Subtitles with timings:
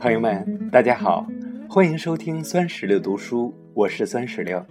[0.00, 1.26] 朋友们，大家好，
[1.68, 4.64] 欢迎收听酸石榴读书，我是酸石榴。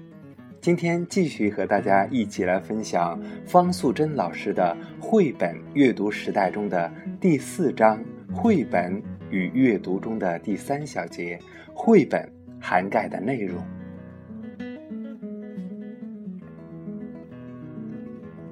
[0.60, 6.92] 今天继续和大家一起来分享方素珍老师的绘本阅读时代中的
[7.22, 7.98] 第四章
[8.34, 11.40] 《绘本与阅读》中的第三小节——
[11.74, 12.28] 绘本
[12.60, 13.64] 涵盖的内容。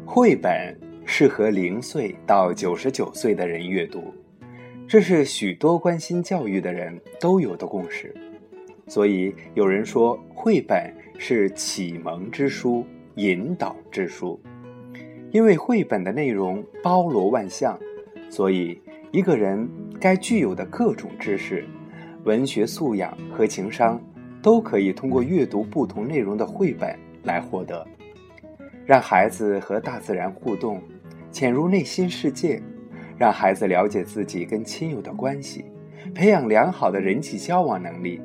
[0.09, 0.73] 绘本
[1.05, 4.01] 适合零岁到九十九岁的人阅读。
[4.87, 8.15] 这是许多关心教育的人都有的共识，
[8.87, 14.39] 所以有人说绘本是启蒙之书、引导之书。
[15.31, 17.77] 因为绘本的内容包罗万象，
[18.29, 18.81] 所以
[19.11, 21.65] 一个人该具有的各种知识、
[22.23, 24.01] 文学素养和情商，
[24.41, 27.85] 都可以通过阅读不同内容的绘本来获得。
[28.87, 30.81] 让孩子和大自然互动，
[31.29, 32.61] 潜入内心世界。
[33.17, 35.65] 让孩子了解自己跟亲友的关系，
[36.13, 38.21] 培养良好的人际交往能力。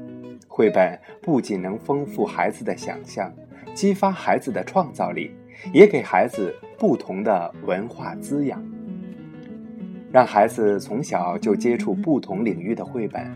[0.46, 3.32] 绘本不仅能丰富孩子的想象，
[3.74, 5.32] 激发孩子的创造力，
[5.72, 8.62] 也给孩子不同的文化滋养。
[10.12, 13.26] 让孩子从小就接触不同领域的绘本，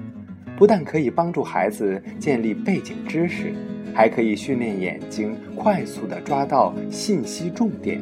[0.57, 3.55] 不但可以帮助孩子建立背景知识，
[3.97, 7.99] 还可以训练眼睛快速的抓到信息重点，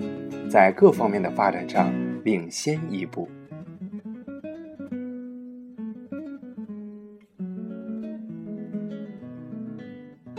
[0.50, 3.28] 在各方面的发展上领先一步。